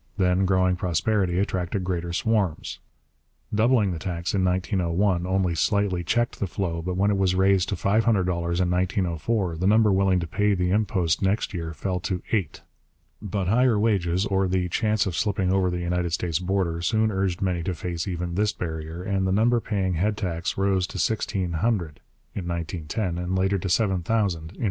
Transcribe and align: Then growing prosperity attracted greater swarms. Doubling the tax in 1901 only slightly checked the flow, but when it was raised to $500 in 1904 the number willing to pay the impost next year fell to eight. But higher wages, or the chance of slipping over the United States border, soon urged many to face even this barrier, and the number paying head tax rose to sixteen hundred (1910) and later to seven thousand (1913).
Then 0.17 0.47
growing 0.47 0.77
prosperity 0.77 1.37
attracted 1.37 1.83
greater 1.83 2.11
swarms. 2.11 2.79
Doubling 3.53 3.91
the 3.91 3.99
tax 3.99 4.33
in 4.33 4.43
1901 4.43 5.27
only 5.27 5.53
slightly 5.53 6.03
checked 6.03 6.39
the 6.39 6.47
flow, 6.47 6.81
but 6.81 6.97
when 6.97 7.11
it 7.11 7.19
was 7.19 7.35
raised 7.35 7.69
to 7.69 7.75
$500 7.75 8.01
in 8.01 8.23
1904 8.25 9.57
the 9.57 9.67
number 9.67 9.91
willing 9.93 10.19
to 10.19 10.25
pay 10.25 10.55
the 10.55 10.71
impost 10.71 11.21
next 11.21 11.53
year 11.53 11.71
fell 11.71 11.99
to 11.99 12.23
eight. 12.31 12.63
But 13.21 13.47
higher 13.47 13.77
wages, 13.77 14.25
or 14.25 14.47
the 14.47 14.67
chance 14.69 15.05
of 15.05 15.15
slipping 15.15 15.51
over 15.53 15.69
the 15.69 15.81
United 15.81 16.13
States 16.13 16.39
border, 16.39 16.81
soon 16.81 17.11
urged 17.11 17.39
many 17.39 17.61
to 17.61 17.75
face 17.75 18.07
even 18.07 18.33
this 18.33 18.53
barrier, 18.53 19.03
and 19.03 19.27
the 19.27 19.31
number 19.31 19.59
paying 19.59 19.93
head 19.93 20.17
tax 20.17 20.57
rose 20.57 20.87
to 20.87 20.97
sixteen 20.97 21.51
hundred 21.51 21.99
(1910) 22.33 23.19
and 23.19 23.37
later 23.37 23.59
to 23.59 23.69
seven 23.69 24.01
thousand 24.01 24.47
(1913). 24.57 24.59